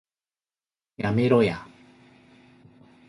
[0.97, 1.63] やめろや